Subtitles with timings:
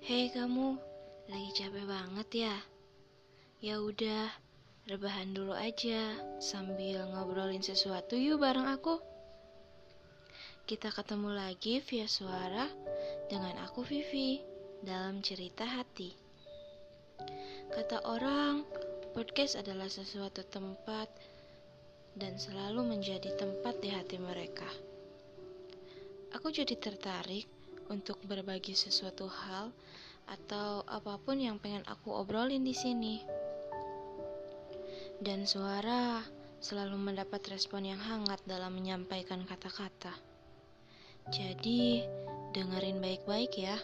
[0.00, 0.80] Hei kamu,
[1.28, 2.56] lagi capek banget ya?
[3.60, 4.32] Ya udah,
[4.88, 8.96] rebahan dulu aja sambil ngobrolin sesuatu yuk bareng aku.
[10.64, 12.64] Kita ketemu lagi via suara
[13.28, 14.40] dengan aku Vivi
[14.80, 16.16] dalam cerita hati.
[17.68, 18.64] Kata orang,
[19.12, 21.12] podcast adalah sesuatu tempat
[22.16, 24.68] dan selalu menjadi tempat di hati mereka.
[26.32, 27.59] Aku jadi tertarik
[27.90, 29.74] untuk berbagi sesuatu hal
[30.30, 33.18] atau apa pun yang pengen aku obrolin di sini.
[35.18, 36.22] Dan suara
[36.62, 40.14] selalu mendapat respon yang hangat dalam menyampaikan kata-kata.
[41.28, 42.06] Jadi,
[42.56, 43.76] dengerin baik-baik ya.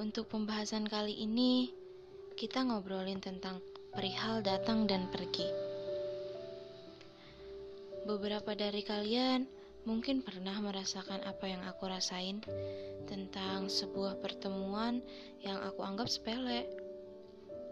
[0.00, 1.72] Untuk pembahasan kali ini,
[2.36, 3.60] kita ngobrolin tentang
[3.92, 5.48] perihal datang dan pergi.
[8.04, 9.55] Beberapa dari kalian
[9.86, 12.42] mungkin pernah merasakan apa yang aku rasain
[13.06, 14.98] tentang sebuah pertemuan
[15.40, 16.66] yang aku anggap sepele.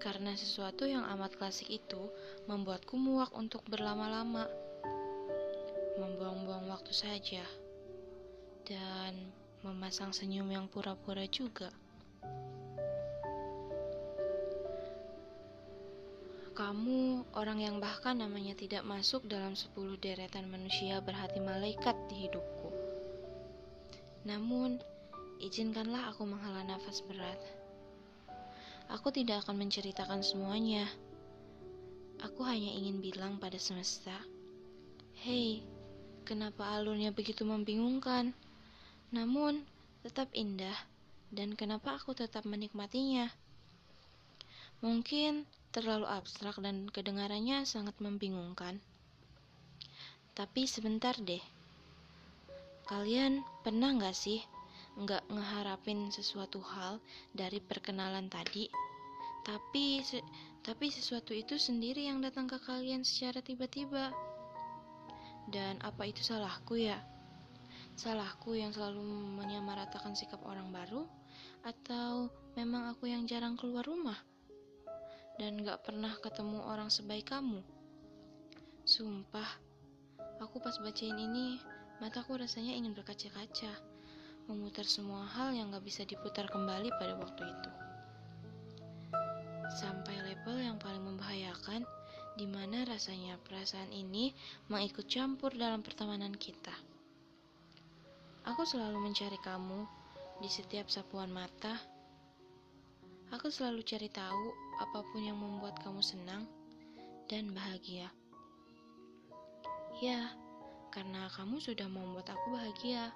[0.00, 2.08] Karena sesuatu yang amat klasik itu
[2.48, 4.48] membuatku muak untuk berlama-lama,
[6.00, 7.44] membuang-buang waktu saja,
[8.64, 9.12] dan
[9.66, 11.68] memasang senyum yang pura-pura juga.
[16.58, 22.74] Kamu orang yang bahkan namanya tidak masuk dalam sepuluh deretan manusia berhati malaikat di hidupku.
[24.26, 24.82] Namun,
[25.38, 27.38] izinkanlah aku menghela nafas berat.
[28.90, 30.90] Aku tidak akan menceritakan semuanya.
[32.26, 34.18] Aku hanya ingin bilang pada semesta,
[35.22, 35.62] "Hei,
[36.26, 38.34] kenapa alurnya begitu membingungkan?
[39.14, 39.62] Namun,
[40.02, 40.74] tetap indah,
[41.30, 43.30] dan kenapa aku tetap menikmatinya?"
[44.78, 45.42] Mungkin
[45.74, 48.78] terlalu abstrak dan kedengarannya sangat membingungkan.
[50.38, 51.42] Tapi sebentar deh,
[52.86, 54.38] kalian pernah nggak sih
[54.98, 57.02] nggak ngeharapin sesuatu hal
[57.34, 58.70] dari perkenalan tadi,
[59.42, 60.22] tapi se
[60.62, 64.14] tapi sesuatu itu sendiri yang datang ke kalian secara tiba-tiba.
[65.50, 67.02] Dan apa itu salahku ya?
[67.98, 69.02] Salahku yang selalu
[69.42, 71.02] menyamaratakan sikap orang baru,
[71.66, 74.18] atau memang aku yang jarang keluar rumah?
[75.38, 77.62] Dan gak pernah ketemu orang sebaik kamu.
[78.82, 79.48] Sumpah,
[80.42, 81.62] aku pas bacain ini,
[82.02, 83.72] mataku rasanya ingin berkaca-kaca,
[84.50, 87.70] memutar semua hal yang gak bisa diputar kembali pada waktu itu.
[89.78, 91.86] Sampai level yang paling membahayakan,
[92.38, 94.30] di mana rasanya perasaan ini
[94.70, 96.70] mengikut campur dalam pertemanan kita.
[98.46, 99.84] Aku selalu mencari kamu
[100.38, 101.97] di setiap sapuan mata.
[103.28, 106.48] Aku selalu cari tahu apa pun yang membuat kamu senang
[107.28, 108.08] dan bahagia.
[110.00, 110.32] Ya,
[110.88, 113.12] karena kamu sudah membuat aku bahagia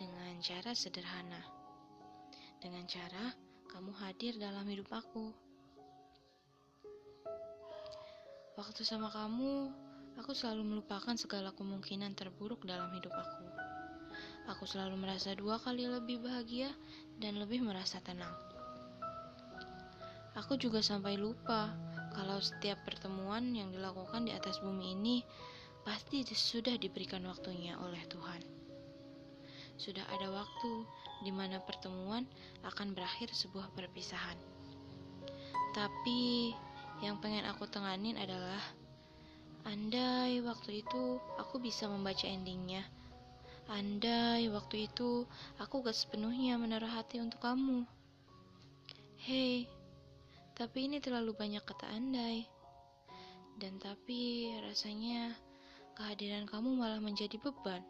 [0.00, 1.44] dengan cara sederhana.
[2.56, 3.36] Dengan cara
[3.68, 5.28] kamu hadir dalam hidup aku.
[8.56, 9.68] Waktu sama kamu,
[10.16, 13.44] aku selalu melupakan segala kemungkinan terburuk dalam hidup aku.
[14.56, 16.72] Aku selalu merasa dua kali lebih bahagia
[17.20, 18.49] dan lebih merasa tenang.
[20.38, 21.74] Aku juga sampai lupa
[22.14, 25.16] kalau setiap pertemuan yang dilakukan di atas bumi ini
[25.82, 28.42] pasti sudah diberikan waktunya oleh Tuhan.
[29.80, 30.72] Sudah ada waktu
[31.24, 32.28] di mana pertemuan
[32.62, 34.36] akan berakhir sebuah perpisahan.
[35.72, 36.52] Tapi
[37.00, 38.60] yang pengen aku tenganin adalah
[39.64, 42.84] andai waktu itu aku bisa membaca endingnya.
[43.70, 45.24] Andai waktu itu
[45.62, 47.86] aku gak sepenuhnya menaruh hati untuk kamu.
[49.20, 49.70] Hei,
[50.60, 52.44] tapi ini terlalu banyak kata andai.
[53.56, 55.32] Dan tapi rasanya
[55.96, 57.80] kehadiran kamu malah menjadi beban.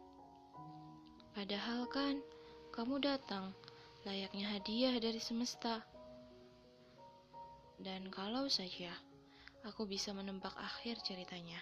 [1.35, 2.23] Padahal kan
[2.71, 3.51] kamu datang
[4.07, 5.83] layaknya hadiah dari semesta.
[7.75, 8.95] Dan kalau saja
[9.67, 11.59] aku bisa menebak akhir ceritanya,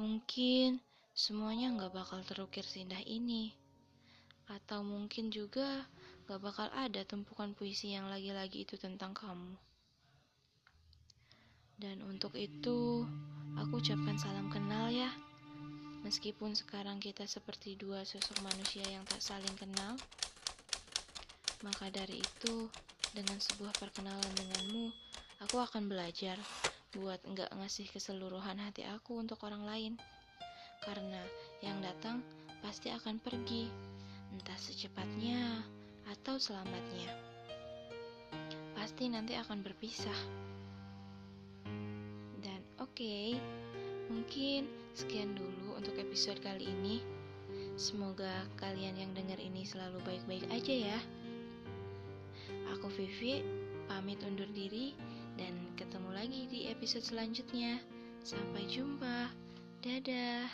[0.00, 0.80] mungkin
[1.12, 3.52] semuanya nggak bakal terukir seindah ini.
[4.48, 5.84] Atau mungkin juga
[6.28, 9.71] gak bakal ada tumpukan puisi yang lagi-lagi itu tentang kamu.
[11.82, 13.02] Dan untuk itu,
[13.58, 15.10] aku ucapkan salam kenal ya.
[16.06, 19.98] Meskipun sekarang kita seperti dua sosok manusia yang tak saling kenal,
[21.66, 22.70] maka dari itu,
[23.10, 24.94] dengan sebuah perkenalan denganmu,
[25.42, 26.38] aku akan belajar
[26.94, 29.92] buat nggak ngasih keseluruhan hati aku untuk orang lain.
[30.86, 31.18] Karena
[31.66, 32.22] yang datang
[32.62, 33.66] pasti akan pergi,
[34.30, 35.66] entah secepatnya
[36.14, 37.10] atau selamatnya.
[38.78, 40.18] Pasti nanti akan berpisah.
[43.02, 43.34] Okay,
[44.14, 47.02] mungkin sekian dulu untuk episode kali ini.
[47.74, 50.98] Semoga kalian yang dengar ini selalu baik-baik aja ya.
[52.70, 53.42] Aku Vivi,
[53.90, 54.94] pamit undur diri
[55.34, 57.82] dan ketemu lagi di episode selanjutnya.
[58.22, 59.34] Sampai jumpa.
[59.82, 60.46] Dadah.